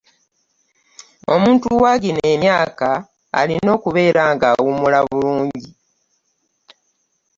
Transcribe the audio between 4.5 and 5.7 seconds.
awumula bulungi.